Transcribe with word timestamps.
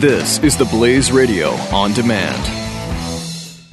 This 0.00 0.38
is 0.40 0.58
the 0.58 0.66
Blaze 0.66 1.10
Radio 1.10 1.52
on 1.72 1.94
demand. 1.94 2.44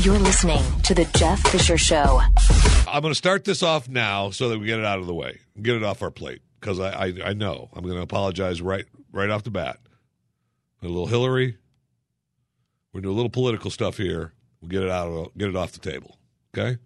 You're 0.00 0.18
listening 0.20 0.62
to 0.82 0.94
The 0.94 1.04
Jeff 1.18 1.40
Fisher 1.48 1.76
Show. 1.76 2.20
I'm 2.86 3.02
going 3.02 3.10
to 3.10 3.18
start 3.18 3.44
this 3.44 3.64
off 3.64 3.88
now 3.88 4.30
so 4.30 4.48
that 4.48 4.60
we 4.60 4.66
get 4.66 4.78
it 4.78 4.84
out 4.84 5.00
of 5.00 5.06
the 5.06 5.14
way, 5.14 5.40
get 5.60 5.74
it 5.74 5.82
off 5.82 6.02
our 6.02 6.12
plate, 6.12 6.40
because 6.60 6.78
I, 6.78 6.90
I, 6.90 7.12
I 7.26 7.32
know 7.34 7.68
I'm 7.74 7.82
going 7.82 7.96
to 7.96 8.02
apologize 8.02 8.62
right 8.62 8.84
right 9.12 9.28
off 9.28 9.42
the 9.42 9.50
bat. 9.50 9.80
A 10.82 10.86
little 10.86 11.08
Hillary. 11.08 11.56
We're 12.98 13.02
doing 13.02 13.14
a 13.14 13.16
little 13.16 13.30
political 13.30 13.70
stuff 13.70 13.96
here. 13.96 14.32
We'll 14.60 14.70
get 14.70 14.82
it 14.82 14.90
out 14.90 15.06
of 15.06 15.38
get 15.38 15.48
it 15.48 15.54
off 15.54 15.70
the 15.70 15.78
table. 15.78 16.18
Okay? 16.52 16.78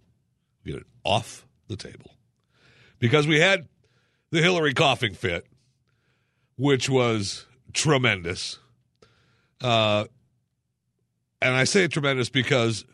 Get 0.66 0.74
it 0.74 0.86
off 1.04 1.46
the 1.68 1.76
table. 1.76 2.18
Because 2.98 3.26
we 3.26 3.40
had 3.40 3.66
the 4.30 4.42
Hillary 4.42 4.74
coughing 4.74 5.14
fit, 5.14 5.46
which 6.58 6.90
was 6.90 7.46
tremendous. 7.72 8.58
Uh, 9.62 10.04
and 11.40 11.56
I 11.56 11.64
say 11.64 11.88
tremendous 11.88 12.28
because, 12.28 12.84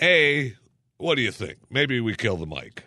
A, 0.00 0.54
what 0.96 1.16
do 1.16 1.20
you 1.20 1.32
think? 1.32 1.58
Maybe 1.68 2.00
we 2.00 2.14
kill 2.14 2.38
the 2.38 2.46
mic. 2.46 2.84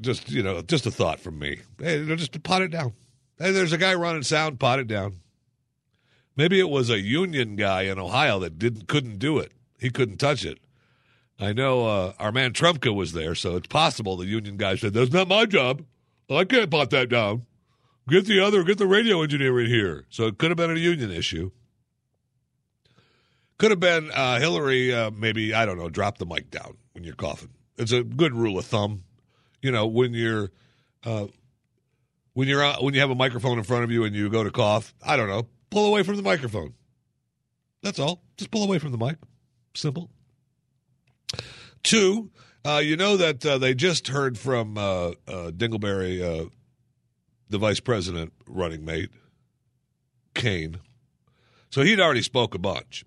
Just, 0.00 0.30
you 0.30 0.42
know, 0.42 0.62
just 0.62 0.86
a 0.86 0.90
thought 0.90 1.20
from 1.20 1.38
me. 1.38 1.60
Hey, 1.78 2.02
just 2.16 2.42
pot 2.42 2.62
it 2.62 2.68
down. 2.68 2.94
Hey, 3.38 3.50
there's 3.50 3.74
a 3.74 3.78
guy 3.78 3.92
running 3.92 4.22
sound, 4.22 4.58
pot 4.58 4.78
it 4.78 4.88
down. 4.88 5.16
Maybe 6.36 6.60
it 6.60 6.68
was 6.68 6.90
a 6.90 7.00
union 7.00 7.56
guy 7.56 7.82
in 7.82 7.98
Ohio 7.98 8.38
that 8.40 8.58
didn't 8.58 8.88
couldn't 8.88 9.18
do 9.18 9.38
it. 9.38 9.52
He 9.78 9.90
couldn't 9.90 10.18
touch 10.18 10.44
it. 10.44 10.58
I 11.38 11.52
know 11.52 11.86
uh, 11.86 12.12
our 12.18 12.32
man 12.32 12.52
Trumka 12.52 12.94
was 12.94 13.12
there, 13.12 13.34
so 13.34 13.56
it's 13.56 13.66
possible 13.66 14.16
the 14.16 14.26
union 14.26 14.56
guy 14.56 14.76
said, 14.76 14.94
"That's 14.94 15.12
not 15.12 15.28
my 15.28 15.46
job. 15.46 15.84
I 16.30 16.44
can't 16.44 16.70
pot 16.70 16.90
that 16.90 17.08
down. 17.08 17.46
Get 18.08 18.26
the 18.26 18.40
other, 18.40 18.62
get 18.62 18.78
the 18.78 18.86
radio 18.86 19.22
engineer 19.22 19.58
in 19.60 19.66
here." 19.66 20.04
So 20.10 20.26
it 20.26 20.38
could 20.38 20.50
have 20.50 20.56
been 20.56 20.70
a 20.70 20.78
union 20.78 21.10
issue. 21.10 21.50
Could 23.58 23.70
have 23.70 23.80
been 23.80 24.10
uh, 24.10 24.38
Hillary. 24.38 24.94
Uh, 24.94 25.10
maybe 25.10 25.54
I 25.54 25.64
don't 25.64 25.78
know. 25.78 25.88
Drop 25.88 26.18
the 26.18 26.26
mic 26.26 26.50
down 26.50 26.76
when 26.92 27.04
you're 27.04 27.14
coughing. 27.14 27.50
It's 27.78 27.92
a 27.92 28.02
good 28.02 28.34
rule 28.34 28.58
of 28.58 28.66
thumb. 28.66 29.04
You 29.62 29.70
know 29.70 29.86
when 29.86 30.12
you're 30.12 30.50
uh, 31.04 31.26
when 32.34 32.48
you're 32.48 32.62
when 32.74 32.92
you 32.92 33.00
have 33.00 33.10
a 33.10 33.14
microphone 33.14 33.56
in 33.56 33.64
front 33.64 33.84
of 33.84 33.90
you 33.90 34.04
and 34.04 34.14
you 34.14 34.28
go 34.28 34.44
to 34.44 34.50
cough. 34.50 34.94
I 35.02 35.16
don't 35.16 35.28
know. 35.28 35.48
Pull 35.76 35.84
away 35.84 36.02
from 36.02 36.16
the 36.16 36.22
microphone. 36.22 36.72
That's 37.82 37.98
all. 37.98 38.22
Just 38.38 38.50
pull 38.50 38.64
away 38.64 38.78
from 38.78 38.92
the 38.92 38.96
mic. 38.96 39.16
Simple. 39.74 40.08
Two, 41.82 42.30
uh, 42.64 42.80
you 42.82 42.96
know 42.96 43.18
that 43.18 43.44
uh, 43.44 43.58
they 43.58 43.74
just 43.74 44.08
heard 44.08 44.38
from 44.38 44.78
uh, 44.78 45.08
uh 45.28 45.50
Dingleberry, 45.50 46.22
uh, 46.22 46.48
the 47.50 47.58
vice 47.58 47.80
president 47.80 48.32
running 48.48 48.86
mate, 48.86 49.10
Kaine. 50.32 50.78
So 51.68 51.82
he'd 51.82 52.00
already 52.00 52.22
spoke 52.22 52.54
a 52.54 52.58
bunch. 52.58 53.04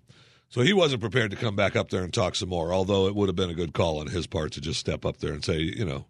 So 0.48 0.60
he 0.60 0.72
wasn't 0.72 1.00
prepared 1.00 1.32
to 1.32 1.36
come 1.36 1.56
back 1.56 1.74
up 1.74 1.90
there 1.90 2.04
and 2.04 2.14
talk 2.14 2.36
some 2.36 2.50
more, 2.50 2.72
although 2.72 3.08
it 3.08 3.16
would 3.16 3.28
have 3.28 3.34
been 3.34 3.50
a 3.50 3.54
good 3.54 3.74
call 3.74 3.98
on 3.98 4.06
his 4.06 4.28
part 4.28 4.52
to 4.52 4.60
just 4.60 4.78
step 4.78 5.04
up 5.04 5.16
there 5.16 5.32
and 5.32 5.44
say, 5.44 5.58
you 5.58 5.84
know, 5.84 6.06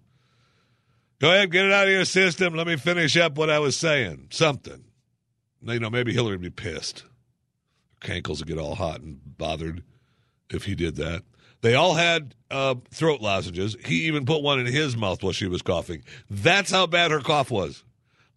go 1.21 1.31
ahead, 1.31 1.53
get 1.53 1.65
it 1.65 1.73
out 1.73 1.87
of 1.87 1.93
your 1.95 2.05
system. 2.05 2.53
Let 2.53 2.67
me 2.67 2.77
finish 2.77 3.17
up 3.17 3.39
what 3.39 3.49
I 3.49 3.61
was 3.61 3.79
saying. 3.79 4.27
Something. 4.29 4.85
You 5.63 5.81
know, 5.81 5.91
maybe 5.91 6.13
Hillary 6.13 6.37
would 6.37 6.43
be 6.43 6.51
pissed. 6.51 7.05
Her 8.03 8.09
cankles 8.09 8.39
would 8.39 8.49
get 8.49 8.59
all 8.59 8.75
hot 8.75 9.01
and 9.01 9.21
bothered 9.39 9.83
if 10.49 10.65
he 10.65 10.75
did 10.75 10.97
that. 10.97 11.23
They 11.63 11.75
all 11.75 11.95
had 11.95 12.35
uh, 12.51 12.77
throat 12.91 13.21
lozenges. 13.21 13.77
He 13.85 14.07
even 14.07 14.25
put 14.25 14.43
one 14.43 14.59
in 14.59 14.67
his 14.67 14.97
mouth 14.97 15.23
while 15.23 15.33
she 15.33 15.47
was 15.47 15.63
coughing. 15.63 16.03
That's 16.31 16.71
how 16.71 16.87
bad 16.87 17.11
her 17.11 17.21
cough 17.21 17.51
was. 17.51 17.85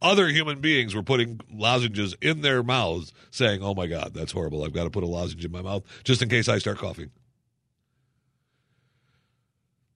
Other 0.01 0.27
human 0.27 0.59
beings 0.59 0.93
were 0.93 1.03
putting 1.03 1.39
lozenges 1.49 2.13
in 2.21 2.41
their 2.41 2.61
mouths, 2.61 3.13
saying, 3.31 3.63
Oh 3.63 3.73
my 3.73 3.87
God, 3.87 4.13
that's 4.13 4.33
horrible. 4.33 4.65
I've 4.65 4.73
got 4.73 4.83
to 4.83 4.89
put 4.89 5.03
a 5.03 5.07
lozenge 5.07 5.45
in 5.45 5.51
my 5.51 5.61
mouth 5.61 5.83
just 6.03 6.21
in 6.21 6.27
case 6.27 6.49
I 6.49 6.57
start 6.57 6.77
coughing. 6.77 7.11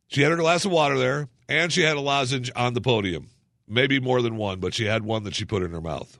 She 0.08 0.22
had 0.22 0.32
her 0.32 0.38
glass 0.38 0.64
of 0.64 0.72
water 0.72 0.98
there, 0.98 1.28
and 1.50 1.74
she 1.74 1.82
had 1.82 1.98
a 1.98 2.02
lozenge 2.02 2.50
on 2.56 2.74
the 2.74 2.80
podium. 2.80 3.28
Maybe 3.68 4.00
more 4.00 4.22
than 4.22 4.38
one, 4.38 4.62
but 4.62 4.74
she 4.74 4.86
had 4.86 5.04
one 5.04 5.26
that 5.26 5.36
she 5.36 5.44
put 5.44 5.62
in 5.62 5.72
her 5.72 5.82
mouth. 5.82 6.18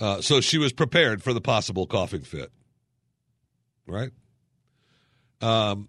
Uh, 0.00 0.22
so 0.22 0.40
she 0.40 0.56
was 0.56 0.72
prepared 0.72 1.22
for 1.22 1.34
the 1.34 1.40
possible 1.40 1.86
coughing 1.86 2.22
fit. 2.22 2.50
Right? 3.86 4.10
Um, 5.42 5.88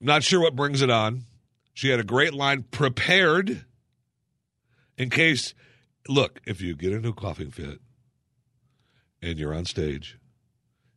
not 0.00 0.22
sure 0.22 0.40
what 0.40 0.54
brings 0.54 0.82
it 0.82 0.90
on. 0.90 1.24
She 1.74 1.88
had 1.88 1.98
a 1.98 2.04
great 2.04 2.32
line 2.32 2.64
prepared 2.70 3.64
in 4.96 5.10
case. 5.10 5.54
Look, 6.08 6.40
if 6.46 6.60
you 6.60 6.74
get 6.76 6.92
into 6.92 7.10
a 7.10 7.12
coughing 7.12 7.50
fit 7.50 7.80
and 9.20 9.38
you're 9.38 9.54
on 9.54 9.64
stage, 9.64 10.18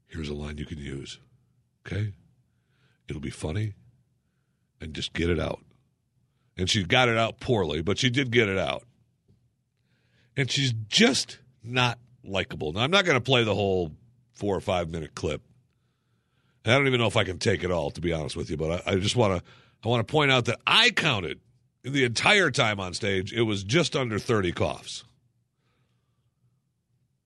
here's 0.07 0.29
a 0.29 0.33
line 0.33 0.57
you 0.57 0.65
can 0.65 0.77
use. 0.77 1.19
Okay? 1.85 2.13
It'll 3.07 3.21
be 3.21 3.29
funny 3.29 3.73
and 4.79 4.93
just 4.93 5.13
get 5.13 5.29
it 5.29 5.39
out. 5.39 5.59
And 6.55 6.69
she 6.69 6.83
got 6.83 7.09
it 7.09 7.17
out 7.17 7.39
poorly, 7.39 7.81
but 7.81 7.97
she 7.97 8.09
did 8.09 8.31
get 8.31 8.47
it 8.47 8.57
out. 8.57 8.83
And 10.37 10.49
she's 10.49 10.73
just 10.87 11.39
not 11.63 11.99
likable. 12.23 12.73
Now, 12.73 12.81
I'm 12.81 12.91
not 12.91 13.05
going 13.05 13.17
to 13.17 13.21
play 13.21 13.43
the 13.43 13.55
whole 13.55 13.91
four 14.33 14.55
or 14.55 14.61
five 14.61 14.89
minute 14.89 15.15
clip. 15.15 15.41
And 16.65 16.73
I 16.73 16.77
don't 16.77 16.87
even 16.87 16.99
know 16.99 17.07
if 17.07 17.17
I 17.17 17.23
can 17.23 17.39
take 17.39 17.63
it 17.63 17.71
all, 17.71 17.91
to 17.91 18.01
be 18.01 18.13
honest 18.13 18.35
with 18.35 18.49
you. 18.49 18.57
But 18.57 18.87
I, 18.87 18.93
I 18.93 18.95
just 18.95 19.15
want 19.15 19.37
to 19.37 19.51
I 19.83 19.89
want 19.89 20.05
to 20.05 20.11
point 20.11 20.31
out 20.31 20.45
that 20.45 20.59
I 20.65 20.91
counted 20.91 21.39
the 21.83 22.05
entire 22.05 22.49
time 22.51 22.79
on 22.79 22.93
stage. 22.93 23.33
It 23.33 23.41
was 23.41 23.63
just 23.63 23.95
under 23.95 24.17
30 24.17 24.53
coughs, 24.53 25.03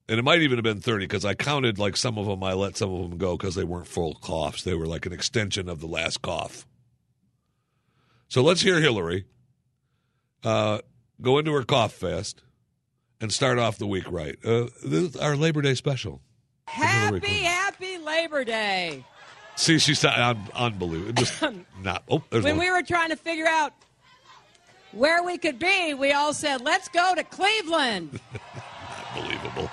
and 0.09 0.17
it 0.17 0.23
might 0.23 0.41
even 0.41 0.57
have 0.57 0.63
been 0.63 0.81
30 0.81 1.05
because 1.05 1.23
I 1.23 1.35
counted 1.35 1.77
like 1.77 1.95
some 1.95 2.17
of 2.17 2.25
them. 2.25 2.43
I 2.43 2.53
let 2.53 2.77
some 2.77 2.91
of 2.91 3.09
them 3.09 3.19
go 3.19 3.37
because 3.37 3.53
they 3.53 3.63
weren't 3.63 3.87
full 3.87 4.15
coughs. 4.15 4.63
They 4.63 4.73
were 4.73 4.87
like 4.87 5.05
an 5.05 5.13
extension 5.13 5.69
of 5.69 5.81
the 5.81 5.87
last 5.87 6.21
cough. 6.23 6.65
So 8.27 8.41
let's 8.41 8.61
hear 8.61 8.79
Hillary 8.79 9.25
uh, 10.43 10.79
go 11.21 11.37
into 11.37 11.53
her 11.53 11.63
cough 11.63 11.93
fest 11.93 12.41
and 13.21 13.31
start 13.31 13.59
off 13.59 13.77
the 13.77 13.87
week 13.87 14.05
right. 14.09 14.37
Uh, 14.43 14.67
this 14.83 15.03
is 15.03 15.15
our 15.15 15.35
Labor 15.35 15.61
Day 15.61 15.73
special. 15.75 16.21
Happy, 16.67 17.27
happy 17.27 17.97
Labor 17.97 18.43
Day. 18.43 19.03
See, 19.55 19.79
she's 19.79 20.03
un- 20.05 20.47
unbelievable. 20.53 21.13
Just 21.13 21.41
not. 21.81 22.03
Oh, 22.09 22.21
when 22.29 22.43
one. 22.43 22.57
we 22.59 22.69
were 22.71 22.83
trying 22.83 23.09
to 23.09 23.15
figure 23.15 23.47
out 23.47 23.73
where 24.91 25.23
we 25.23 25.37
could 25.37 25.57
be, 25.59 25.93
we 25.93 26.11
all 26.11 26.33
said, 26.33 26.61
"Let's 26.61 26.87
go 26.89 27.15
to 27.15 27.23
Cleveland." 27.23 28.19
Unbelievable. 29.15 29.69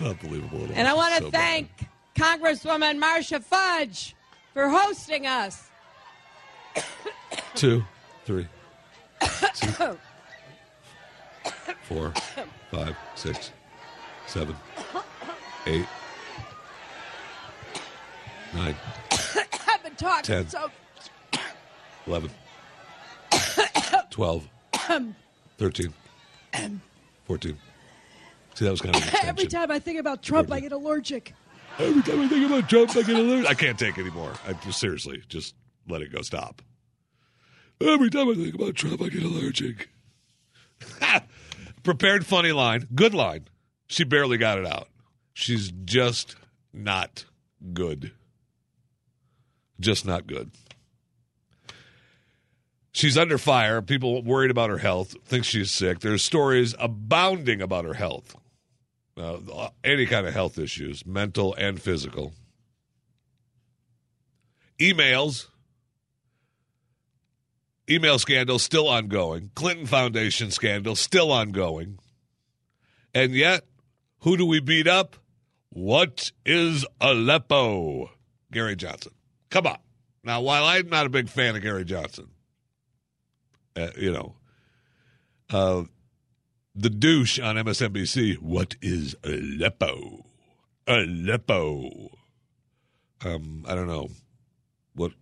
Unbelievable. 0.00 0.68
And 0.74 0.86
I 0.86 0.94
want 0.94 1.14
to 1.16 1.22
So 1.24 1.30
thank 1.30 1.68
bad. 2.14 2.40
Congresswoman 2.40 2.98
Marcia 2.98 3.40
Fudge 3.40 4.14
for 4.54 4.68
hosting 4.68 5.26
us. 5.26 5.68
two, 7.54 7.82
three, 8.24 8.46
two, 9.54 9.98
four, 11.82 12.12
five, 12.70 12.96
six, 13.14 13.52
seven, 14.26 14.54
eight, 15.66 15.86
nine, 18.54 18.74
I've 19.10 19.82
been 19.82 19.94
talking 19.96 20.24
Ten. 20.24 20.48
so 20.48 20.70
11, 22.06 22.30
12, 24.10 24.48
13, 25.58 25.94
14, 27.26 27.58
See, 28.54 28.64
that 28.64 28.70
was 28.70 28.80
kind 28.80 28.96
of 28.96 29.14
Every 29.24 29.46
time 29.46 29.70
I 29.70 29.78
think 29.78 29.98
about 29.98 30.22
Trump, 30.22 30.52
I 30.52 30.60
get 30.60 30.72
allergic. 30.72 31.34
Every 31.78 32.02
time 32.02 32.20
I 32.20 32.28
think 32.28 32.46
about 32.46 32.68
Trump, 32.68 32.90
I 32.96 33.02
get 33.02 33.16
allergic. 33.16 33.48
I 33.48 33.54
can't 33.54 33.78
take 33.78 33.96
anymore. 33.98 34.32
I 34.46 34.52
just, 34.54 34.80
seriously, 34.80 35.22
just 35.28 35.54
let 35.88 36.02
it 36.02 36.12
go. 36.12 36.20
Stop. 36.22 36.60
Every 37.80 38.10
time 38.10 38.28
I 38.28 38.34
think 38.34 38.54
about 38.54 38.74
Trump, 38.74 39.00
I 39.00 39.08
get 39.08 39.22
allergic. 39.22 39.88
Prepared 41.82 42.26
funny 42.26 42.52
line. 42.52 42.86
Good 42.94 43.14
line. 43.14 43.48
She 43.86 44.04
barely 44.04 44.38
got 44.38 44.58
it 44.58 44.66
out. 44.66 44.88
She's 45.32 45.72
just 45.84 46.36
not 46.72 47.24
good. 47.72 48.12
Just 49.80 50.04
not 50.04 50.26
good. 50.26 50.50
She's 52.92 53.16
under 53.16 53.38
fire. 53.38 53.80
People 53.80 54.22
worried 54.22 54.50
about 54.50 54.70
her 54.70 54.78
health, 54.78 55.16
think 55.24 55.44
she's 55.44 55.70
sick. 55.70 56.00
There's 56.00 56.22
stories 56.22 56.74
abounding 56.78 57.62
about 57.62 57.84
her 57.84 57.94
health. 57.94 58.36
Uh, 59.16 59.68
any 59.84 60.06
kind 60.06 60.26
of 60.26 60.34
health 60.34 60.58
issues, 60.58 61.06
mental 61.06 61.54
and 61.54 61.80
physical. 61.80 62.32
Emails. 64.78 65.46
Email 67.90 68.18
scandal 68.18 68.58
still 68.58 68.88
ongoing. 68.88 69.50
Clinton 69.54 69.86
Foundation 69.86 70.50
scandal 70.50 70.94
still 70.94 71.32
ongoing. 71.32 71.98
And 73.12 73.32
yet, 73.34 73.64
who 74.20 74.36
do 74.36 74.46
we 74.46 74.60
beat 74.60 74.86
up? 74.86 75.16
What 75.70 76.30
is 76.46 76.86
Aleppo? 77.00 78.10
Gary 78.52 78.76
Johnson. 78.76 79.12
Come 79.50 79.66
on. 79.66 79.78
Now, 80.22 80.40
while 80.40 80.64
I'm 80.64 80.88
not 80.88 81.06
a 81.06 81.10
big 81.10 81.28
fan 81.28 81.56
of 81.56 81.62
Gary 81.62 81.84
Johnson, 81.84 82.28
uh, 83.76 83.88
you 83.96 84.12
know, 84.12 84.34
uh, 85.50 85.84
the 86.74 86.90
douche 86.90 87.38
on 87.38 87.56
MSNBC. 87.56 88.36
What 88.38 88.76
is 88.80 89.16
Aleppo? 89.24 90.24
Aleppo. 90.86 92.10
Um, 93.24 93.64
I 93.68 93.74
don't 93.74 93.88
know. 93.88 94.08
What? 94.94 95.12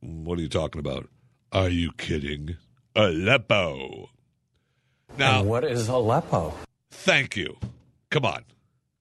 What 0.00 0.38
are 0.38 0.42
you 0.42 0.48
talking 0.48 0.80
about? 0.80 1.08
Are 1.52 1.68
you 1.68 1.92
kidding? 1.92 2.56
Aleppo. 2.94 4.10
Now, 5.18 5.40
and 5.40 5.48
what 5.48 5.64
is 5.64 5.88
Aleppo? 5.88 6.54
Thank 6.90 7.36
you. 7.36 7.56
Come 8.10 8.24
on, 8.24 8.44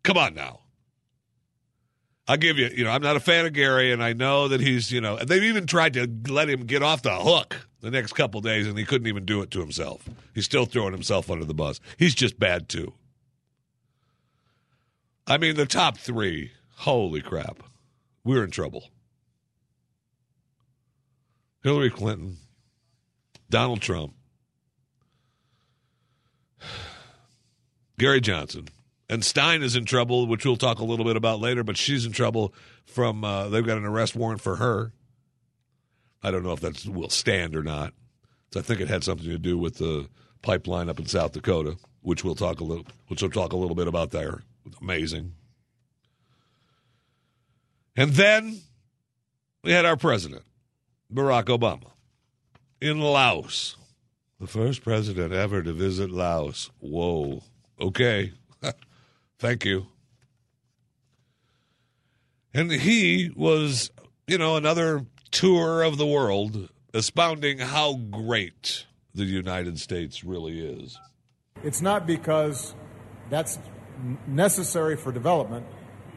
come 0.04 0.18
on 0.18 0.34
now. 0.34 0.62
I'll 2.28 2.38
give 2.38 2.58
you, 2.60 2.68
you 2.68 2.84
know, 2.84 2.92
I'm 2.92 3.02
not 3.02 3.16
a 3.16 3.20
fan 3.20 3.48
of 3.48 3.54
Gary, 3.54 3.92
and 3.92 4.04
I 4.04 4.14
know 4.14 4.48
that 4.48 4.62
he's, 4.62 4.92
you 4.92 5.02
know, 5.02 5.18
they've 5.18 5.44
even 5.44 5.66
tried 5.66 5.94
to 5.94 6.08
let 6.28 6.48
him 6.48 6.66
get 6.66 6.84
off 6.84 7.02
the 7.02 7.16
hook 7.16 7.68
the 7.82 7.90
next 7.90 8.14
couple 8.14 8.40
days, 8.42 8.68
and 8.68 8.78
he 8.78 8.86
couldn't 8.86 9.08
even 9.08 9.26
do 9.26 9.42
it 9.42 9.50
to 9.52 9.60
himself. 9.60 10.08
He's 10.36 10.46
still 10.46 10.66
throwing 10.66 10.94
himself 10.94 11.32
under 11.32 11.46
the 11.46 11.56
bus. 11.56 11.80
He's 11.98 12.14
just 12.14 12.40
bad, 12.40 12.70
too. 12.70 12.94
I 15.26 15.38
mean, 15.38 15.56
the 15.56 15.66
top 15.66 15.98
three, 15.98 16.52
holy 16.78 17.22
crap. 17.22 17.64
We're 18.24 18.44
in 18.44 18.52
trouble. 18.52 18.90
Hillary 21.64 21.90
Clinton, 21.90 22.38
Donald 23.50 23.82
Trump, 23.82 24.14
Gary 27.98 28.22
Johnson. 28.22 28.68
And 29.12 29.26
Stein 29.26 29.64
is 29.64 29.76
in 29.76 29.86
trouble, 29.86 30.28
which 30.28 30.46
we'll 30.46 30.56
talk 30.56 30.80
a 30.80 30.86
little 30.86 31.04
bit 31.04 31.16
about 31.16 31.40
later, 31.40 31.64
but 31.64 31.78
she's 31.78 32.06
in 32.06 32.12
trouble 32.12 32.54
from, 32.86 33.24
uh, 33.24 33.50
they've 33.50 33.66
got 33.66 33.78
an 33.78 33.86
arrest 33.86 34.16
warrant 34.16 34.40
for 34.40 34.58
her. 34.58 34.94
I 36.22 36.30
don't 36.32 36.44
know 36.44 36.52
if 36.52 36.60
that 36.60 36.86
will 36.86 37.10
stand 37.10 37.56
or 37.56 37.64
not. 37.64 37.94
So 38.54 38.60
I 38.60 38.64
think 38.64 38.82
it 38.82 38.88
had 38.88 39.04
something 39.04 39.28
to 39.28 39.40
do 39.40 39.58
with 39.58 39.78
the 39.78 40.08
pipeline 40.42 40.90
up 40.90 41.00
in 41.00 41.08
South 41.08 41.32
Dakota, 41.32 41.78
which 42.02 42.24
we'll 42.24 42.36
talk 42.36 42.60
a 42.60 42.64
little, 42.64 42.86
which 43.08 43.22
we'll 43.22 43.32
talk 43.32 43.54
a 43.54 43.58
little 43.58 43.76
bit 43.76 43.88
about 43.88 44.12
there. 44.12 44.42
Amazing. 44.82 45.34
And 47.96 48.12
then 48.12 48.62
we 49.64 49.72
had 49.72 49.86
our 49.86 49.98
president, 49.98 50.44
Barack 51.14 51.46
Obama, 51.46 51.92
in 52.80 53.00
Laos. 53.02 53.76
The 54.40 54.48
first 54.48 54.84
president 54.84 55.34
ever 55.34 55.64
to 55.64 55.74
visit 55.74 56.12
Laos. 56.12 56.70
Whoa. 56.80 57.44
Okay. 57.80 58.34
Thank 59.40 59.66
you. 59.66 59.88
And 62.54 62.72
he 62.72 63.32
was, 63.36 63.92
you 64.28 64.38
know, 64.38 64.56
another 64.56 65.06
tour 65.32 65.84
of 65.84 65.98
the 65.98 66.06
world 66.06 66.70
expounding 66.94 67.60
how 67.60 67.96
great 67.96 68.86
the 69.14 69.26
United 69.26 69.80
States 69.80 70.24
really 70.24 70.60
is. 70.60 70.98
It's 71.64 71.82
not 71.82 72.08
because 72.08 72.74
that's 73.30 73.60
necessary 74.28 74.96
for 74.96 75.12
development. 75.12 75.66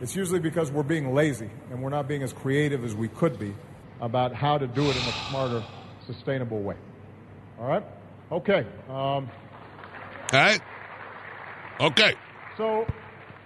It's 0.01 0.15
usually 0.15 0.41
because 0.41 0.71
we're 0.71 0.83
being 0.83 1.15
lazy 1.15 1.51
and 1.71 1.83
we're 1.83 1.91
not 1.91 2.07
being 2.07 2.23
as 2.23 2.33
creative 2.33 2.85
as 2.85 2.95
we 2.95 3.09
could 3.09 3.39
be 3.39 3.55
about 4.01 4.35
how 4.35 4.59
to 4.59 4.67
do 4.67 4.83
it 4.85 4.97
in 4.97 5.03
a 5.03 5.13
smarter, 5.29 5.65
sustainable 6.07 6.61
way. 6.63 6.77
All 7.59 7.69
right? 7.69 7.85
Okay. 8.31 8.67
Um, 8.89 8.95
All 8.95 9.29
right? 10.33 10.61
Okay. 11.81 12.15
So, 12.57 12.87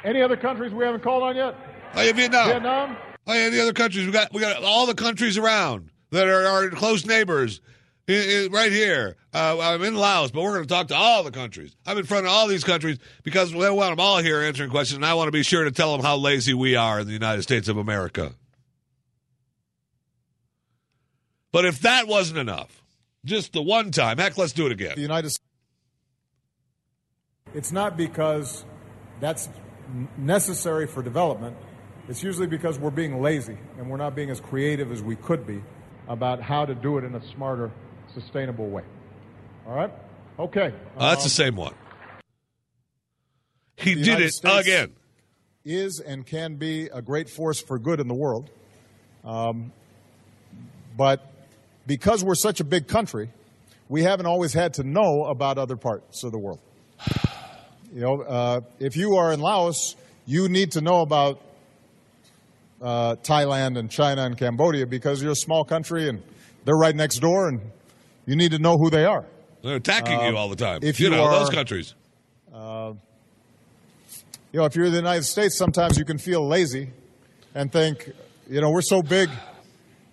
any 0.04 0.22
other 0.22 0.36
countries 0.36 0.72
we 0.72 0.84
haven't 0.84 1.02
called 1.02 1.22
on 1.22 1.36
yet? 1.36 1.54
Oh, 1.94 2.02
yeah, 2.02 2.12
Vietnam. 2.12 2.48
Vietnam? 2.48 2.96
Oh, 3.26 3.34
yeah, 3.34 3.48
the 3.50 3.60
other 3.62 3.72
countries. 3.72 4.06
We 4.06 4.12
got 4.12 4.32
we 4.32 4.40
got 4.40 4.62
all 4.62 4.86
the 4.86 4.94
countries 4.94 5.36
around 5.36 5.90
that 6.10 6.28
are 6.28 6.46
our 6.46 6.70
close 6.70 7.04
neighbors. 7.06 7.60
Right 8.08 8.70
here. 8.70 9.16
Uh, 9.34 9.58
I'm 9.60 9.82
in 9.82 9.96
Laos, 9.96 10.30
but 10.30 10.42
we're 10.42 10.52
going 10.52 10.62
to 10.62 10.68
talk 10.68 10.86
to 10.88 10.94
all 10.94 11.24
the 11.24 11.32
countries. 11.32 11.74
I'm 11.84 11.98
in 11.98 12.04
front 12.04 12.24
of 12.24 12.30
all 12.30 12.46
these 12.46 12.62
countries 12.62 12.98
because 13.24 13.50
they 13.50 13.68
want 13.68 13.90
them 13.90 13.98
all 13.98 14.18
here 14.18 14.42
answering 14.42 14.70
questions, 14.70 14.94
and 14.96 15.04
I 15.04 15.14
want 15.14 15.26
to 15.26 15.32
be 15.32 15.42
sure 15.42 15.64
to 15.64 15.72
tell 15.72 15.90
them 15.90 16.06
how 16.06 16.16
lazy 16.16 16.54
we 16.54 16.76
are 16.76 17.00
in 17.00 17.08
the 17.08 17.12
United 17.12 17.42
States 17.42 17.66
of 17.66 17.78
America. 17.78 18.32
But 21.56 21.64
if 21.64 21.80
that 21.80 22.06
wasn't 22.06 22.38
enough, 22.38 22.82
just 23.24 23.54
the 23.54 23.62
one 23.62 23.90
time, 23.90 24.18
heck, 24.18 24.36
let's 24.36 24.52
do 24.52 24.66
it 24.66 24.72
again. 24.72 24.92
The 24.94 25.00
United 25.00 25.30
States. 25.30 25.40
It's 27.54 27.72
not 27.72 27.96
because 27.96 28.66
that's 29.20 29.48
necessary 30.18 30.86
for 30.86 31.02
development. 31.02 31.56
It's 32.10 32.22
usually 32.22 32.46
because 32.46 32.78
we're 32.78 32.90
being 32.90 33.22
lazy 33.22 33.56
and 33.78 33.88
we're 33.88 33.96
not 33.96 34.14
being 34.14 34.28
as 34.28 34.38
creative 34.38 34.92
as 34.92 35.02
we 35.02 35.16
could 35.16 35.46
be 35.46 35.62
about 36.08 36.42
how 36.42 36.66
to 36.66 36.74
do 36.74 36.98
it 36.98 37.04
in 37.04 37.14
a 37.14 37.26
smarter, 37.28 37.70
sustainable 38.12 38.68
way. 38.68 38.82
All 39.66 39.74
right? 39.74 39.94
Okay. 40.38 40.74
Oh, 40.98 41.08
that's 41.08 41.22
the 41.22 41.42
Um, 41.42 41.52
same 41.52 41.56
one. 41.56 41.74
He 43.78 43.94
did 43.94 44.20
it 44.20 44.32
States- 44.34 44.60
again. 44.60 44.92
is 45.64 46.00
and 46.00 46.26
can 46.26 46.56
be 46.56 46.88
a 46.88 47.00
great 47.00 47.30
force 47.30 47.62
for 47.62 47.78
good 47.78 47.98
in 47.98 48.08
the 48.08 48.14
world. 48.14 48.50
Um, 49.24 49.72
but 50.98 51.32
because 51.86 52.24
we're 52.24 52.34
such 52.34 52.60
a 52.60 52.64
big 52.64 52.88
country, 52.88 53.30
we 53.88 54.02
haven't 54.02 54.26
always 54.26 54.52
had 54.52 54.74
to 54.74 54.84
know 54.84 55.24
about 55.24 55.58
other 55.58 55.76
parts 55.76 56.24
of 56.24 56.32
the 56.32 56.38
world. 56.38 56.60
You 57.94 58.00
know, 58.00 58.22
uh, 58.22 58.60
if 58.78 58.96
you 58.96 59.16
are 59.16 59.32
in 59.32 59.40
Laos, 59.40 59.96
you 60.26 60.48
need 60.48 60.72
to 60.72 60.80
know 60.80 61.02
about 61.02 61.40
uh, 62.82 63.14
Thailand 63.16 63.78
and 63.78 63.90
China 63.90 64.24
and 64.24 64.36
Cambodia 64.36 64.86
because 64.86 65.22
you're 65.22 65.32
a 65.32 65.36
small 65.36 65.64
country 65.64 66.08
and 66.08 66.22
they're 66.64 66.76
right 66.76 66.96
next 66.96 67.20
door, 67.20 67.48
and 67.48 67.60
you 68.26 68.34
need 68.34 68.50
to 68.50 68.58
know 68.58 68.76
who 68.76 68.90
they 68.90 69.04
are. 69.04 69.24
They're 69.62 69.76
attacking 69.76 70.20
you 70.20 70.36
all 70.36 70.48
the 70.48 70.56
time. 70.56 70.80
if 70.82 70.98
you 70.98 71.08
you 71.08 71.14
know, 71.14 71.24
are- 71.24 71.38
those 71.38 71.50
countries. 71.50 71.94
you 72.52 72.58
know, 74.60 74.64
if 74.64 74.74
you're 74.74 74.86
in 74.86 74.92
the 74.92 74.98
United 74.98 75.24
States, 75.24 75.56
sometimes 75.56 75.96
you 75.96 76.04
can 76.04 76.18
feel 76.18 76.46
lazy 76.46 76.90
and 77.54 77.72
think, 77.72 78.10
you 78.48 78.60
know, 78.60 78.70
we're 78.70 78.82
so 78.82 79.00
big, 79.00 79.30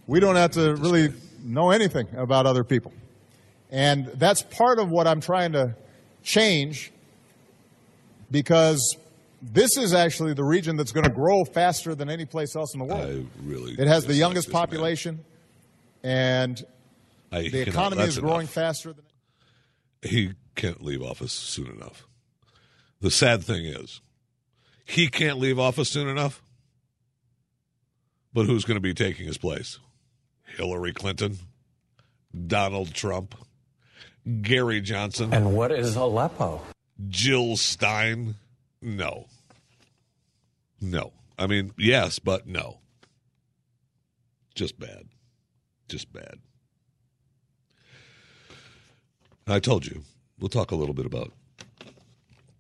we 0.06 0.20
don't 0.20 0.36
have 0.36 0.52
to 0.52 0.76
really 0.76 1.12
know 1.44 1.72
anything 1.72 2.08
about 2.16 2.46
other 2.46 2.64
people. 2.64 2.94
And 3.70 4.08
that's 4.16 4.42
part 4.42 4.80
of 4.80 4.90
what 4.90 5.08
I'm 5.08 5.22
trying 5.22 5.54
to 5.54 5.76
change 6.24 6.92
because 8.32 8.98
this 9.42 9.78
is 9.78 9.94
actually 9.94 10.34
the 10.34 10.44
region 10.44 10.78
that's 10.78 10.92
going 10.92 11.06
to 11.06 11.12
grow 11.12 11.44
faster 11.44 11.96
than 11.96 12.10
any 12.10 12.26
place 12.26 12.56
else 12.56 12.74
in 12.74 12.80
the 12.80 12.86
world. 12.86 13.02
I 13.02 13.26
really. 13.44 13.74
it 13.74 13.88
has 13.88 14.06
the 14.06 14.14
youngest 14.14 14.48
this 14.48 14.54
man. 14.54 14.62
population, 14.62 15.26
and 16.02 16.64
I, 17.32 17.50
the 17.50 17.62
economy 17.62 18.04
that's 18.04 18.16
is 18.16 18.20
growing 18.20 18.42
enough. 18.42 18.52
faster 18.52 18.94
than. 18.94 19.04
He 20.02 20.34
can't 20.56 20.84
leave 20.84 21.02
office 21.02 21.34
soon 21.34 21.68
enough. 21.68 22.06
The 23.02 23.12
sad 23.12 23.44
thing 23.44 23.66
is, 23.66 24.02
he 24.86 25.08
can't 25.08 25.40
leave 25.40 25.60
office 25.60 25.90
soon 25.90 26.08
enough. 26.08 26.42
But 28.34 28.48
who's 28.48 28.66
going 28.66 28.78
to 28.78 28.82
be 28.82 28.94
taking 28.94 29.28
his 29.28 29.38
place? 29.38 29.80
Hillary 30.56 30.94
Clinton, 30.94 31.38
Donald 32.48 32.94
Trump, 32.94 33.36
Gary 34.42 34.82
Johnson, 34.82 35.34
And 35.34 35.56
what 35.56 35.72
is 35.72 35.96
Aleppo? 35.96 36.62
Jill 37.10 37.58
Stein. 37.58 38.36
No. 38.82 39.26
No. 40.80 41.12
I 41.38 41.48
mean, 41.48 41.74
yes, 41.78 42.20
but 42.20 42.48
no. 42.48 42.80
Just 44.56 44.80
bad. 44.80 45.08
Just 45.90 46.14
bad. 46.14 46.40
I 49.48 49.60
told 49.60 49.86
you. 49.86 50.04
We'll 50.40 50.50
talk 50.50 50.72
a 50.72 50.76
little 50.76 50.94
bit 50.94 51.06
about 51.06 51.32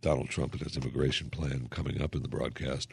Donald 0.02 0.30
Trump 0.30 0.54
and 0.54 0.62
his 0.62 0.78
immigration 0.78 1.30
plan 1.30 1.68
coming 1.70 2.02
up 2.02 2.16
in 2.16 2.22
the 2.22 2.28
broadcast. 2.28 2.92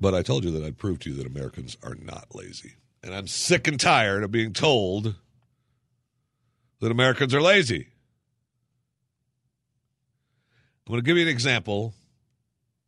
But 0.00 0.14
I 0.14 0.22
told 0.22 0.44
you 0.44 0.50
that 0.52 0.64
I'd 0.64 0.78
prove 0.78 1.00
to 1.00 1.10
you 1.10 1.16
that 1.16 1.26
Americans 1.26 1.76
are 1.82 1.96
not 1.96 2.34
lazy. 2.34 2.74
And 3.02 3.14
I'm 3.14 3.26
sick 3.26 3.66
and 3.66 3.78
tired 3.78 4.22
of 4.22 4.30
being 4.30 4.52
told 4.52 5.14
that 6.80 6.90
Americans 6.90 7.34
are 7.34 7.42
lazy. 7.42 7.88
I'm 10.86 10.92
going 10.92 11.00
to 11.00 11.06
give 11.06 11.16
you 11.16 11.22
an 11.22 11.28
example 11.28 11.94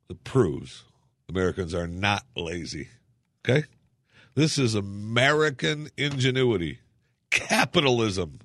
that 0.08 0.24
proves 0.24 0.84
Americans 1.28 1.74
are 1.74 1.86
not 1.86 2.24
lazy. 2.36 2.88
Okay? 3.44 3.64
This 4.34 4.58
is 4.58 4.74
American 4.74 5.88
ingenuity, 5.96 6.78
capitalism, 7.30 8.38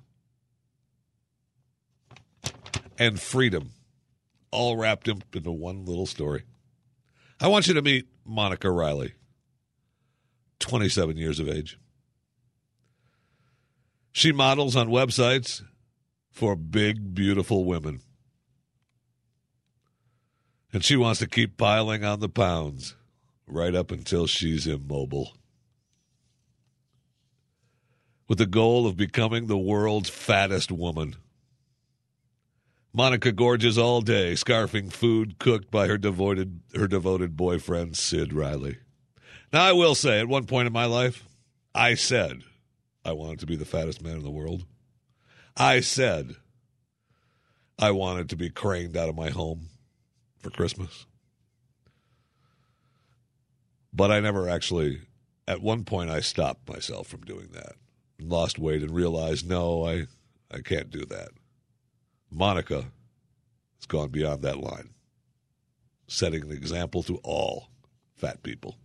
and 2.98 3.20
freedom, 3.20 3.72
all 4.52 4.76
wrapped 4.76 5.08
up 5.08 5.36
into 5.36 5.52
one 5.52 5.86
little 5.86 6.06
story. 6.06 6.44
I 7.40 7.48
want 7.48 7.68
you 7.68 7.74
to 7.76 7.82
meet 7.82 8.08
Monica 8.26 8.72
Riley, 8.72 9.14
27 10.60 11.16
years 11.16 11.40
of 11.40 11.48
age. 11.48 11.78
She 14.12 14.32
models 14.32 14.76
on 14.76 14.88
websites 14.88 15.62
for 16.32 16.56
big, 16.56 17.14
beautiful 17.14 17.66
women. 17.66 18.02
And 20.74 20.84
she 20.84 20.96
wants 20.96 21.20
to 21.20 21.28
keep 21.28 21.56
piling 21.58 22.04
on 22.04 22.20
the 22.20 22.30
pounds 22.30 22.96
right 23.48 23.76
up 23.76 23.92
until 23.92 24.26
she's 24.26 24.68
immobile. 24.68 25.34
With 28.28 28.40
the 28.40 28.46
goal 28.46 28.88
of 28.88 28.98
becoming 28.98 29.48
the 29.48 29.58
world's 29.58 30.10
fattest 30.10 30.72
woman. 30.72 31.16
Monica 32.96 33.34
gorges 33.34 33.78
all 33.78 34.00
day, 34.00 34.36
scarfing 34.36 34.90
food 34.90 35.38
cooked 35.38 35.70
by 35.70 35.86
her 35.86 35.98
devoted 35.98 36.62
her 36.74 36.88
devoted 36.88 37.36
boyfriend 37.36 37.98
Sid 37.98 38.32
Riley. 38.32 38.78
Now 39.52 39.64
I 39.64 39.74
will 39.74 39.96
say, 39.96 40.22
at 40.22 40.30
one 40.30 40.46
point 40.46 40.68
in 40.68 40.72
my 40.72 40.86
life, 40.86 41.28
I 41.74 41.96
said 41.96 42.44
I 43.04 43.12
wanted 43.12 43.40
to 43.42 43.46
be 43.46 43.58
the 43.58 43.66
fattest 43.66 44.02
man 44.02 44.16
in 44.16 44.24
the 44.24 44.32
world. 44.32 44.64
I 45.58 45.82
said 45.82 46.38
I 47.78 47.92
wanted 47.92 48.30
to 48.30 48.38
be 48.38 48.50
craned 48.50 48.96
out 48.96 49.10
of 49.10 49.16
my 49.18 49.30
home 49.30 49.68
for 50.40 50.50
Christmas. 50.50 51.06
But 53.92 54.10
I 54.10 54.22
never 54.22 54.48
actually 54.48 55.02
at 55.46 55.62
one 55.62 55.84
point 55.84 56.10
I 56.10 56.22
stopped 56.22 56.70
myself 56.70 57.08
from 57.08 57.22
doing 57.22 57.50
that. 57.52 57.74
Lost 58.22 58.58
weight 58.58 58.84
and 58.84 58.92
realized 58.92 59.50
no, 59.50 59.86
I 59.86 60.06
I 60.50 60.62
can't 60.62 60.90
do 60.90 61.04
that. 61.08 61.32
Monica 62.36 62.86
has 63.78 63.86
gone 63.88 64.10
beyond 64.10 64.42
that 64.42 64.60
line, 64.60 64.90
setting 66.08 66.44
an 66.44 66.52
example 66.52 67.02
to 67.04 67.16
all 67.24 67.70
fat 68.14 68.44
people. 68.44 68.76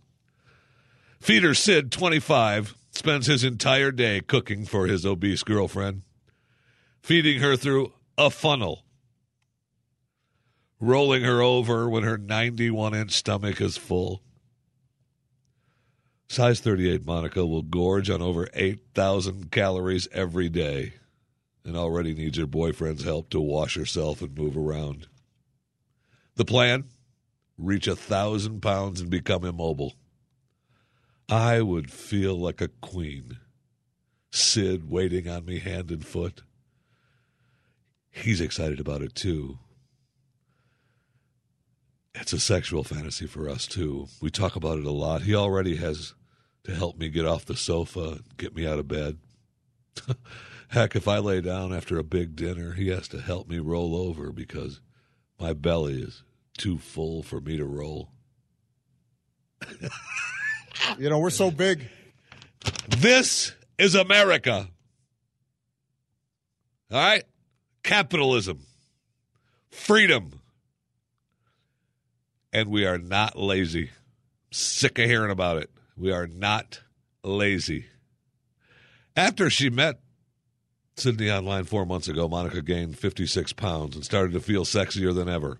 Feeder 1.19 1.53
Sid, 1.53 1.91
25, 1.91 2.75
spends 2.91 3.27
his 3.27 3.43
entire 3.43 3.91
day 3.91 4.21
cooking 4.21 4.65
for 4.65 4.87
his 4.87 5.05
obese 5.05 5.43
girlfriend, 5.43 6.03
feeding 7.01 7.41
her 7.41 7.57
through 7.57 7.91
a 8.17 8.29
funnel, 8.29 8.85
rolling 10.79 11.23
her 11.23 11.41
over 11.41 11.89
when 11.89 12.03
her 12.03 12.17
91 12.17 12.95
inch 12.95 13.11
stomach 13.11 13.59
is 13.59 13.75
full. 13.75 14.21
Size 16.29 16.61
38 16.61 17.05
Monica 17.05 17.45
will 17.45 17.61
gorge 17.61 18.09
on 18.09 18.21
over 18.21 18.47
8,000 18.53 19.51
calories 19.51 20.07
every 20.13 20.47
day 20.47 20.93
and 21.63 21.75
already 21.77 22.13
needs 22.13 22.37
her 22.37 22.45
boyfriend's 22.45 23.03
help 23.03 23.29
to 23.29 23.39
wash 23.39 23.75
herself 23.75 24.21
and 24.21 24.37
move 24.37 24.57
around. 24.57 25.07
The 26.35 26.45
plan? 26.45 26.85
Reach 27.57 27.87
a 27.87 27.95
thousand 27.95 28.61
pounds 28.61 29.01
and 29.01 29.09
become 29.09 29.45
immobile. 29.45 29.93
I 31.29 31.61
would 31.61 31.91
feel 31.91 32.35
like 32.37 32.61
a 32.61 32.67
queen. 32.67 33.37
Sid 34.31 34.89
waiting 34.89 35.27
on 35.27 35.45
me 35.45 35.59
hand 35.59 35.91
and 35.91 36.05
foot. 36.05 36.41
He's 38.09 38.41
excited 38.41 38.79
about 38.79 39.01
it 39.01 39.15
too. 39.15 39.59
It's 42.13 42.33
a 42.33 42.39
sexual 42.39 42.83
fantasy 42.83 43.27
for 43.27 43.47
us 43.47 43.67
too. 43.67 44.07
We 44.21 44.29
talk 44.29 44.55
about 44.55 44.79
it 44.79 44.85
a 44.85 44.91
lot. 44.91 45.21
He 45.21 45.33
already 45.33 45.77
has 45.77 46.13
to 46.65 46.75
help 46.75 46.97
me 46.97 47.09
get 47.09 47.25
off 47.25 47.45
the 47.45 47.55
sofa, 47.55 48.19
get 48.37 48.55
me 48.55 48.67
out 48.67 48.79
of 48.79 48.87
bed. 48.87 49.17
Heck, 50.71 50.95
if 50.95 51.05
I 51.05 51.17
lay 51.17 51.41
down 51.41 51.73
after 51.73 51.99
a 51.99 52.03
big 52.03 52.37
dinner, 52.37 52.71
he 52.71 52.87
has 52.87 53.09
to 53.09 53.19
help 53.19 53.49
me 53.49 53.59
roll 53.59 53.93
over 53.93 54.31
because 54.31 54.79
my 55.37 55.51
belly 55.51 56.01
is 56.01 56.23
too 56.57 56.77
full 56.77 57.23
for 57.23 57.41
me 57.41 57.57
to 57.57 57.65
roll. 57.65 58.09
You 60.97 61.09
know, 61.09 61.19
we're 61.19 61.29
so 61.29 61.51
big. 61.51 61.89
This 62.87 63.53
is 63.77 63.95
America. 63.95 64.69
All 66.89 66.97
right? 66.97 67.25
Capitalism, 67.83 68.65
freedom. 69.71 70.39
And 72.53 72.69
we 72.69 72.85
are 72.85 72.97
not 72.97 73.37
lazy. 73.37 73.91
Sick 74.51 74.99
of 74.99 75.05
hearing 75.05 75.31
about 75.31 75.57
it. 75.57 75.69
We 75.97 76.13
are 76.13 76.27
not 76.27 76.79
lazy. 77.25 77.87
After 79.17 79.49
she 79.49 79.69
met 79.69 79.99
Sydney 80.95 81.31
online 81.31 81.63
four 81.63 81.85
months 81.85 82.07
ago, 82.07 82.27
Monica 82.27 82.61
gained 82.61 82.97
56 82.97 83.53
pounds 83.53 83.95
and 83.95 84.05
started 84.05 84.33
to 84.33 84.39
feel 84.39 84.65
sexier 84.65 85.13
than 85.15 85.29
ever. 85.29 85.57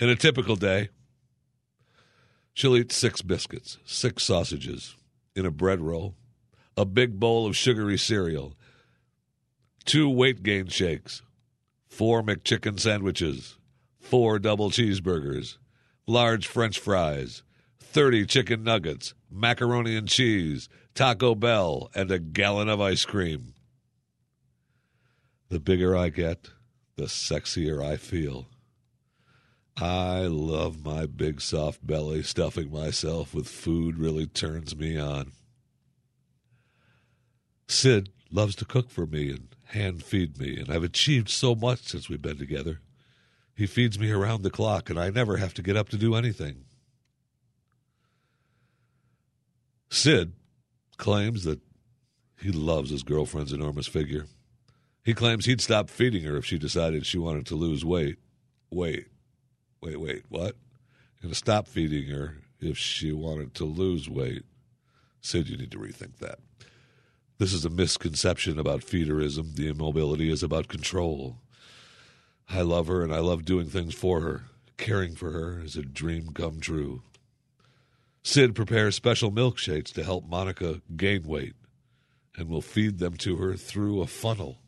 In 0.00 0.08
a 0.08 0.16
typical 0.16 0.56
day, 0.56 0.90
she'll 2.52 2.76
eat 2.76 2.92
six 2.92 3.22
biscuits, 3.22 3.78
six 3.84 4.24
sausages 4.24 4.96
in 5.34 5.46
a 5.46 5.50
bread 5.50 5.80
roll, 5.80 6.14
a 6.76 6.84
big 6.84 7.18
bowl 7.18 7.46
of 7.46 7.56
sugary 7.56 7.96
cereal, 7.96 8.54
two 9.84 10.08
weight 10.08 10.42
gain 10.42 10.66
shakes, 10.66 11.22
four 11.86 12.22
McChicken 12.22 12.78
sandwiches, 12.78 13.56
four 14.00 14.38
double 14.38 14.70
cheeseburgers, 14.70 15.56
large 16.06 16.46
French 16.46 16.78
fries, 16.78 17.42
30 17.80 18.26
chicken 18.26 18.64
nuggets, 18.64 19.14
macaroni 19.30 19.96
and 19.96 20.08
cheese, 20.08 20.68
Taco 20.94 21.34
Bell, 21.34 21.90
and 21.94 22.10
a 22.10 22.18
gallon 22.18 22.68
of 22.68 22.80
ice 22.80 23.04
cream. 23.04 23.54
The 25.50 25.60
bigger 25.60 25.96
I 25.96 26.10
get, 26.10 26.50
the 26.96 27.04
sexier 27.04 27.82
I 27.84 27.96
feel. 27.96 28.48
I 29.76 30.22
love 30.22 30.84
my 30.84 31.06
big 31.06 31.40
soft 31.40 31.86
belly. 31.86 32.22
Stuffing 32.22 32.70
myself 32.72 33.32
with 33.32 33.48
food 33.48 33.98
really 33.98 34.26
turns 34.26 34.76
me 34.76 34.98
on. 34.98 35.32
Sid 37.68 38.10
loves 38.30 38.56
to 38.56 38.64
cook 38.64 38.90
for 38.90 39.06
me 39.06 39.30
and 39.30 39.48
hand 39.66 40.02
feed 40.02 40.38
me, 40.38 40.58
and 40.58 40.70
I've 40.70 40.82
achieved 40.82 41.28
so 41.28 41.54
much 41.54 41.84
since 41.84 42.08
we've 42.08 42.20
been 42.20 42.38
together. 42.38 42.80
He 43.54 43.66
feeds 43.66 43.98
me 43.98 44.10
around 44.10 44.42
the 44.42 44.50
clock, 44.50 44.90
and 44.90 44.98
I 44.98 45.10
never 45.10 45.36
have 45.36 45.54
to 45.54 45.62
get 45.62 45.76
up 45.76 45.88
to 45.90 45.96
do 45.96 46.14
anything. 46.14 46.64
Sid 49.90 50.32
claims 50.96 51.44
that 51.44 51.60
he 52.40 52.50
loves 52.50 52.90
his 52.90 53.02
girlfriend's 53.02 53.52
enormous 53.52 53.86
figure. 53.86 54.26
He 55.08 55.14
claims 55.14 55.46
he'd 55.46 55.62
stop 55.62 55.88
feeding 55.88 56.24
her 56.24 56.36
if 56.36 56.44
she 56.44 56.58
decided 56.58 57.06
she 57.06 57.16
wanted 57.16 57.46
to 57.46 57.54
lose 57.54 57.82
weight. 57.82 58.18
Wait, 58.70 59.06
wait, 59.80 59.98
wait, 59.98 60.24
what? 60.28 60.54
Going 61.22 61.32
to 61.32 61.34
stop 61.34 61.66
feeding 61.66 62.10
her 62.10 62.42
if 62.60 62.76
she 62.76 63.12
wanted 63.12 63.54
to 63.54 63.64
lose 63.64 64.06
weight. 64.06 64.42
Sid, 65.22 65.48
you 65.48 65.56
need 65.56 65.70
to 65.70 65.78
rethink 65.78 66.18
that. 66.18 66.40
This 67.38 67.54
is 67.54 67.64
a 67.64 67.70
misconception 67.70 68.58
about 68.58 68.82
feederism. 68.82 69.54
The 69.54 69.68
immobility 69.68 70.30
is 70.30 70.42
about 70.42 70.68
control. 70.68 71.38
I 72.46 72.60
love 72.60 72.88
her 72.88 73.02
and 73.02 73.14
I 73.14 73.20
love 73.20 73.46
doing 73.46 73.70
things 73.70 73.94
for 73.94 74.20
her. 74.20 74.42
Caring 74.76 75.14
for 75.14 75.30
her 75.30 75.58
is 75.64 75.74
a 75.74 75.82
dream 75.82 76.34
come 76.34 76.60
true. 76.60 77.00
Sid 78.24 78.54
prepares 78.54 78.94
special 78.94 79.32
milkshakes 79.32 79.90
to 79.94 80.04
help 80.04 80.28
Monica 80.28 80.82
gain 80.98 81.22
weight 81.22 81.54
and 82.36 82.50
will 82.50 82.60
feed 82.60 82.98
them 82.98 83.16
to 83.16 83.36
her 83.36 83.54
through 83.54 84.02
a 84.02 84.06
funnel. 84.06 84.58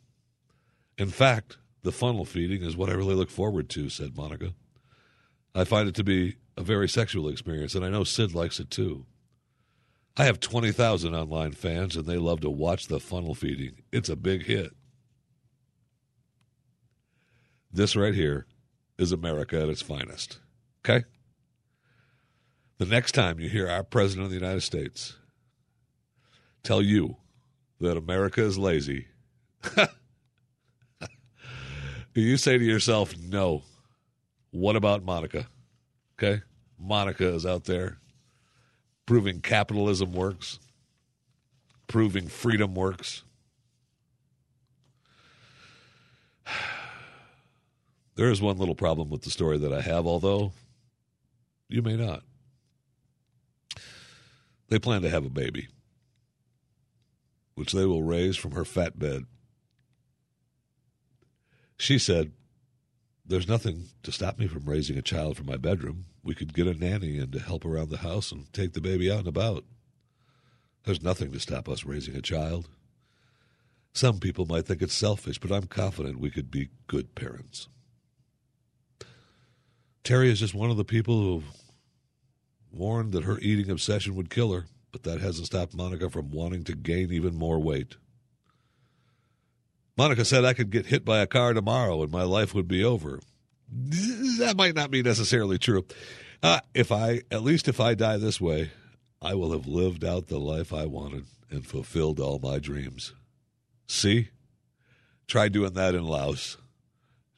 In 1.01 1.09
fact, 1.09 1.57
the 1.83 1.93
funnel 1.93 2.27
feeding 2.27 2.63
is 2.63 2.77
what 2.77 2.91
I 2.91 2.93
really 2.93 3.15
look 3.15 3.31
forward 3.31 3.71
to, 3.71 3.89
said 3.89 4.19
Monica. 4.19 4.53
I 5.55 5.65
find 5.65 5.89
it 5.89 5.95
to 5.95 6.05
be 6.05 6.37
a 6.59 6.63
very 6.63 6.91
sexual 6.91 7.27
experience, 7.31 7.75
and 7.75 7.87
I 7.87 7.89
know 7.89 8.05
Sid 8.05 8.35
likes 8.35 8.61
it 8.61 8.71
too. 8.71 9.07
I 10.19 10.25
have 10.25 10.41
20,000 10.41 11.15
online 11.15 11.53
fans, 11.53 11.97
and 11.97 12.05
they 12.05 12.19
love 12.19 12.43
to 12.43 12.51
watch 12.51 12.89
the 12.89 13.01
funnel 13.01 13.35
feeding. 13.35 13.81
It's 13.91 14.11
a 14.11 14.15
big 14.15 14.45
hit. 14.45 14.75
This 17.73 17.97
right 17.97 18.15
here 18.15 18.47
is 18.99 19.11
America 19.11 19.59
at 19.59 19.71
its 19.71 19.81
finest. 19.81 20.39
Okay? 20.85 21.07
The 22.77 22.85
next 22.85 23.13
time 23.13 23.41
you 23.41 23.49
hear 23.49 23.71
our 23.71 23.85
President 23.85 24.27
of 24.27 24.31
the 24.31 24.39
United 24.39 24.61
States 24.65 25.17
tell 26.63 26.83
you 26.83 27.17
that 27.81 27.97
America 27.97 28.43
is 28.43 28.59
lazy, 28.59 29.07
Do 32.13 32.21
you 32.21 32.37
say 32.37 32.59
to 32.59 32.65
yourself, 32.65 33.17
no. 33.17 33.63
What 34.51 34.75
about 34.75 35.05
Monica? 35.05 35.47
Okay? 36.19 36.43
Monica 36.79 37.29
is 37.29 37.47
out 37.47 37.65
there 37.65 37.99
proving 39.07 39.41
capitalism 39.41 40.13
works, 40.13 40.59
proving 41.89 42.29
freedom 42.29 42.75
works. 42.75 43.25
There 48.17 48.31
is 48.31 48.43
one 48.43 48.59
little 48.59 48.75
problem 48.75 49.09
with 49.09 49.23
the 49.23 49.31
story 49.31 49.57
that 49.57 49.73
I 49.73 49.81
have, 49.81 50.07
although 50.07 50.53
you 51.71 51.81
may 51.81 51.97
not. 51.97 52.23
They 54.69 54.79
plan 54.79 55.01
to 55.03 55.09
have 55.09 55.25
a 55.25 55.31
baby, 55.31 55.69
which 57.55 57.73
they 57.73 57.87
will 57.87 58.03
raise 58.03 58.37
from 58.37 58.53
her 58.53 58.67
fat 58.67 58.99
bed. 58.99 59.25
She 61.81 61.99
said, 61.99 62.33
There's 63.25 63.49
nothing 63.49 63.87
to 64.03 64.13
stop 64.13 64.39
me 64.39 64.47
from 64.47 64.67
raising 64.67 64.99
a 64.99 65.03
child 65.03 65.39
from 65.39 65.47
my 65.47 65.57
bedroom. 65.57 66.05
We 66.23 66.35
could 66.35 66.53
get 66.53 66.67
a 66.67 66.75
nanny 66.75 67.17
in 67.17 67.31
to 67.31 67.39
help 67.39 67.65
around 67.65 67.89
the 67.89 67.97
house 67.97 68.31
and 68.31 68.53
take 68.53 68.75
the 68.75 68.83
baby 68.83 69.11
out 69.11 69.21
and 69.21 69.29
about. 69.29 69.65
There's 70.85 71.03
nothing 71.03 71.33
to 71.33 71.41
stop 71.41 71.71
us 71.71 71.87
raising 71.87 72.15
a 72.15 72.21
child. 72.21 72.69
Some 73.95 74.19
people 74.19 74.45
might 74.45 74.67
think 74.67 74.83
it's 74.83 74.93
selfish, 74.93 75.39
but 75.39 75.51
I'm 75.51 75.69
confident 75.69 76.21
we 76.21 76.31
could 76.31 76.51
be 76.51 76.69
good 76.87 77.15
parents. 77.15 77.69
Terry 80.05 80.31
is 80.31 80.41
just 80.41 80.55
one 80.55 80.71
of 80.71 80.77
the 80.77 80.85
people 80.85 81.19
who 81.23 81.43
warned 82.71 83.13
that 83.13 83.25
her 83.25 83.39
eating 83.39 83.71
obsession 83.71 84.15
would 84.17 84.29
kill 84.29 84.53
her, 84.53 84.67
but 84.93 85.05
that 85.05 85.23
hasn't 85.23 85.47
stopped 85.47 85.75
Monica 85.75 86.11
from 86.11 86.31
wanting 86.31 86.63
to 86.65 86.75
gain 86.75 87.11
even 87.11 87.35
more 87.35 87.59
weight. 87.59 87.97
Monica 89.97 90.25
said 90.25 90.45
I 90.45 90.55
could 90.55 90.71
get 90.71 90.87
hit 90.87 91.05
by 91.05 91.19
a 91.19 91.27
car 91.27 91.53
tomorrow 91.53 92.03
and 92.03 92.11
my 92.11 92.23
life 92.23 92.55
would 92.55 92.69
be 92.69 92.85
over. 92.85 93.21
That 93.71 94.55
might 94.57 94.75
not 94.75 94.91
be 94.91 95.03
necessarily 95.03 95.59
true. 95.59 95.85
Uh, 96.43 96.61
if 96.75 96.91
I, 96.91 97.23
at 97.31 97.43
least 97.43 97.69
if 97.69 97.81
I 97.81 97.95
die 97.95 98.17
this 98.17 98.41
way, 98.41 98.71
I 99.23 99.35
will 99.35 99.53
have 99.53 99.67
lived 99.67 100.05
out 100.05 100.29
the 100.29 100.39
life 100.41 100.73
I 100.73 100.87
wanted 100.87 101.27
and 101.51 101.67
fulfilled 101.67 102.19
all 102.19 102.39
my 102.39 102.59
dreams. 102.59 103.15
See? 103.87 104.29
Try 105.27 105.49
doing 105.49 105.75
that 105.75 105.95
in 105.95 106.05
Laos. 106.05 106.57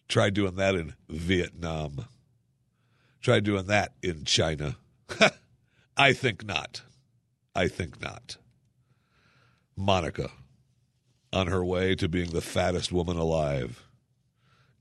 Try 0.09 0.30
doing 0.30 0.56
that 0.56 0.75
in 0.75 0.94
Vietnam. 1.09 2.06
Try 3.21 3.40
doing 3.40 3.66
that 3.66 3.92
in 4.02 4.25
China. 4.25 4.76
I 5.97 6.12
think 6.12 6.44
not. 6.44 6.82
I 7.54 7.68
think 7.68 8.00
not. 8.00 8.37
Monica, 9.76 10.30
on 11.32 11.46
her 11.46 11.64
way 11.64 11.94
to 11.94 12.08
being 12.08 12.30
the 12.30 12.40
fattest 12.40 12.92
woman 12.92 13.16
alive, 13.16 13.84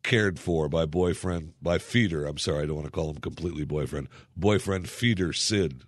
cared 0.04 0.40
for 0.40 0.68
by 0.68 0.86
boyfriend, 0.86 1.54
by 1.62 1.78
feeder. 1.78 2.26
I'm 2.26 2.38
sorry, 2.38 2.64
I 2.64 2.66
don't 2.66 2.76
want 2.76 2.88
to 2.88 2.92
call 2.92 3.10
him 3.10 3.18
completely 3.18 3.66
boyfriend. 3.66 4.10
Boyfriend 4.36 4.90
feeder 4.90 5.34
Sid. 5.34 5.84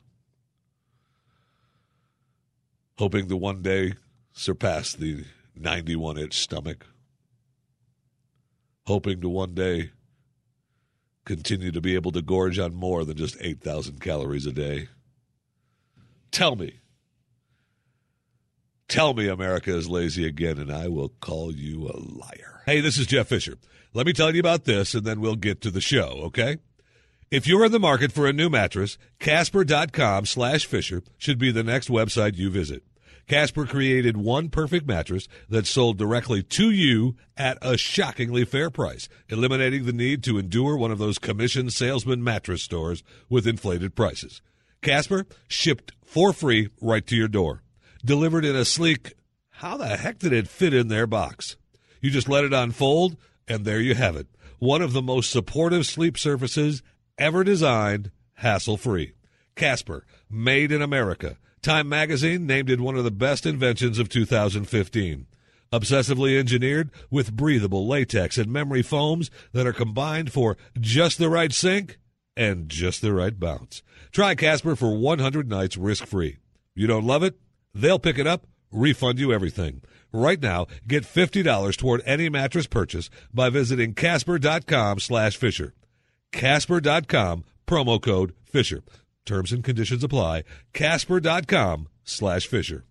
Hoping 2.97 3.27
to 3.27 3.35
one 3.35 3.61
day 3.61 3.93
surpass 4.31 4.93
the 4.93 5.25
91 5.55 6.17
inch 6.17 6.37
stomach. 6.37 6.85
Hoping 8.85 9.21
to 9.21 9.29
one 9.29 9.53
day 9.53 9.91
continue 11.25 11.71
to 11.71 11.81
be 11.81 11.95
able 11.95 12.11
to 12.11 12.21
gorge 12.21 12.59
on 12.59 12.75
more 12.75 13.05
than 13.05 13.17
just 13.17 13.37
8,000 13.39 13.99
calories 14.01 14.45
a 14.45 14.51
day. 14.51 14.89
Tell 16.31 16.55
me. 16.55 16.79
Tell 18.87 19.13
me 19.13 19.27
America 19.27 19.75
is 19.75 19.89
lazy 19.89 20.25
again, 20.27 20.57
and 20.57 20.71
I 20.71 20.87
will 20.87 21.09
call 21.09 21.53
you 21.53 21.87
a 21.87 21.97
liar. 21.97 22.61
Hey, 22.65 22.79
this 22.79 22.97
is 22.97 23.07
Jeff 23.07 23.27
Fisher. 23.27 23.57
Let 23.93 24.05
me 24.05 24.13
tell 24.13 24.33
you 24.33 24.39
about 24.39 24.65
this, 24.65 24.93
and 24.93 25.05
then 25.05 25.19
we'll 25.19 25.35
get 25.35 25.61
to 25.61 25.71
the 25.71 25.81
show, 25.81 26.19
okay? 26.25 26.57
If 27.31 27.47
you're 27.47 27.65
in 27.65 27.71
the 27.71 27.79
market 27.79 28.11
for 28.11 28.27
a 28.27 28.33
new 28.33 28.49
mattress, 28.49 28.97
Casper.com 29.19 30.25
slash 30.27 30.65
Fisher 30.65 31.01
should 31.17 31.39
be 31.39 31.51
the 31.51 31.63
next 31.63 31.89
website 31.89 32.35
you 32.35 32.51
visit. 32.51 32.83
Casper 33.27 33.65
created 33.65 34.17
one 34.17 34.49
perfect 34.49 34.85
mattress 34.85 35.27
that 35.49 35.65
sold 35.65 35.97
directly 35.97 36.43
to 36.43 36.69
you 36.69 37.15
at 37.37 37.57
a 37.61 37.77
shockingly 37.77 38.43
fair 38.45 38.69
price, 38.69 39.07
eliminating 39.29 39.85
the 39.85 39.93
need 39.93 40.23
to 40.25 40.37
endure 40.37 40.75
one 40.75 40.91
of 40.91 40.99
those 40.99 41.17
commission 41.17 41.69
salesman 41.69 42.23
mattress 42.23 42.61
stores 42.61 43.01
with 43.29 43.47
inflated 43.47 43.95
prices. 43.95 44.41
Casper 44.81 45.25
shipped 45.47 45.93
for 46.03 46.33
free 46.33 46.69
right 46.81 47.07
to 47.07 47.15
your 47.15 47.29
door, 47.29 47.62
delivered 48.03 48.45
in 48.45 48.55
a 48.55 48.65
sleek, 48.65 49.13
how 49.49 49.77
the 49.77 49.97
heck 49.97 50.19
did 50.19 50.33
it 50.33 50.47
fit 50.47 50.73
in 50.73 50.87
their 50.87 51.07
box? 51.07 51.55
You 52.01 52.09
just 52.09 52.29
let 52.29 52.43
it 52.43 52.53
unfold, 52.53 53.17
and 53.47 53.65
there 53.65 53.79
you 53.79 53.95
have 53.95 54.15
it. 54.15 54.27
One 54.59 54.81
of 54.81 54.93
the 54.93 55.01
most 55.01 55.31
supportive 55.31 55.85
sleep 55.85 56.17
surfaces 56.17 56.81
ever 57.17 57.43
designed, 57.43 58.11
hassle 58.35 58.77
free. 58.77 59.13
Casper, 59.55 60.05
made 60.29 60.71
in 60.71 60.81
America. 60.81 61.37
Time 61.61 61.87
magazine 61.87 62.45
named 62.45 62.69
it 62.69 62.81
one 62.81 62.97
of 62.97 63.03
the 63.03 63.11
best 63.11 63.45
inventions 63.45 63.99
of 63.99 64.09
2015. 64.09 65.27
Obsessively 65.71 66.37
engineered 66.37 66.91
with 67.09 67.35
breathable 67.35 67.87
latex 67.87 68.37
and 68.37 68.51
memory 68.51 68.81
foams 68.81 69.31
that 69.53 69.65
are 69.65 69.73
combined 69.73 70.31
for 70.31 70.57
just 70.79 71.17
the 71.17 71.29
right 71.29 71.53
sink 71.53 71.97
and 72.35 72.69
just 72.69 73.01
the 73.01 73.13
right 73.13 73.39
bounce. 73.39 73.81
Try 74.11 74.35
Casper 74.35 74.75
for 74.75 74.95
100 74.95 75.49
nights 75.49 75.77
risk 75.77 76.05
free. 76.05 76.37
You 76.75 76.87
don't 76.87 77.05
love 77.05 77.23
it? 77.23 77.39
They'll 77.73 77.99
pick 77.99 78.17
it 78.17 78.27
up, 78.27 78.45
refund 78.71 79.19
you 79.19 79.33
everything. 79.33 79.81
Right 80.11 80.39
now, 80.39 80.67
get 80.87 81.03
$50 81.03 81.75
toward 81.77 82.01
any 82.05 82.29
mattress 82.29 82.67
purchase 82.67 83.09
by 83.33 83.49
visiting 83.49 83.93
casper.com 83.93 84.99
slash 84.99 85.37
Fisher. 85.37 85.73
Casper.com, 86.31 87.43
promo 87.65 88.01
code 88.01 88.33
Fisher. 88.45 88.83
Terms 89.25 89.51
and 89.51 89.63
conditions 89.63 90.03
apply. 90.03 90.43
Casper.com 90.73 91.87
slash 92.03 92.45
Fisher. 92.47 92.85